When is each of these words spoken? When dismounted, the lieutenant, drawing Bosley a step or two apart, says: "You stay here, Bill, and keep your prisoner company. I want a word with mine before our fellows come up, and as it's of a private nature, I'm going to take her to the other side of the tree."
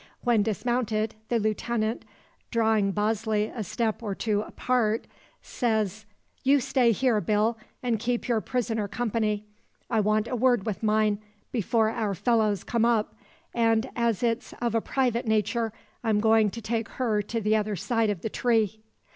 When 0.23 0.41
dismounted, 0.41 1.13
the 1.29 1.37
lieutenant, 1.37 2.05
drawing 2.49 2.91
Bosley 2.91 3.51
a 3.55 3.63
step 3.63 4.01
or 4.01 4.15
two 4.15 4.41
apart, 4.41 5.05
says: 5.43 6.07
"You 6.41 6.59
stay 6.59 6.91
here, 6.91 7.21
Bill, 7.21 7.55
and 7.83 7.99
keep 7.99 8.27
your 8.27 8.41
prisoner 8.41 8.87
company. 8.87 9.45
I 9.91 9.99
want 9.99 10.27
a 10.27 10.35
word 10.35 10.65
with 10.65 10.81
mine 10.81 11.19
before 11.51 11.91
our 11.91 12.15
fellows 12.15 12.63
come 12.63 12.83
up, 12.83 13.13
and 13.53 13.87
as 13.95 14.23
it's 14.23 14.55
of 14.59 14.73
a 14.73 14.81
private 14.81 15.27
nature, 15.27 15.71
I'm 16.03 16.19
going 16.19 16.49
to 16.49 16.61
take 16.63 16.89
her 16.97 17.21
to 17.21 17.39
the 17.39 17.55
other 17.55 17.75
side 17.75 18.09
of 18.09 18.21
the 18.21 18.29
tree." 18.31 18.81